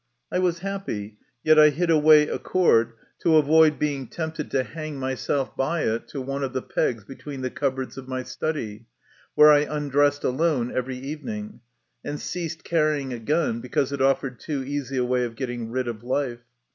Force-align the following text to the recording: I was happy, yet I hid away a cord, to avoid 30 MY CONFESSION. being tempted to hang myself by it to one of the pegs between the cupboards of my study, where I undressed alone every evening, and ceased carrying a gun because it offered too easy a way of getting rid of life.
I 0.31 0.39
was 0.39 0.61
happy, 0.65 1.19
yet 1.43 1.59
I 1.59 1.69
hid 1.69 1.91
away 1.91 2.27
a 2.27 2.39
cord, 2.39 2.93
to 3.19 3.37
avoid 3.37 3.73
30 3.73 3.73
MY 3.73 3.77
CONFESSION. 3.77 3.79
being 3.79 4.07
tempted 4.07 4.49
to 4.49 4.63
hang 4.63 4.99
myself 4.99 5.55
by 5.55 5.83
it 5.83 6.07
to 6.07 6.19
one 6.19 6.43
of 6.43 6.53
the 6.53 6.63
pegs 6.63 7.03
between 7.03 7.41
the 7.41 7.51
cupboards 7.51 7.99
of 7.99 8.07
my 8.07 8.23
study, 8.23 8.87
where 9.35 9.51
I 9.51 9.59
undressed 9.59 10.23
alone 10.23 10.71
every 10.75 10.97
evening, 10.97 11.59
and 12.03 12.19
ceased 12.19 12.63
carrying 12.63 13.13
a 13.13 13.19
gun 13.19 13.59
because 13.61 13.91
it 13.91 14.01
offered 14.01 14.39
too 14.39 14.63
easy 14.63 14.97
a 14.97 15.05
way 15.05 15.23
of 15.23 15.35
getting 15.35 15.69
rid 15.69 15.87
of 15.87 16.01
life. 16.01 16.41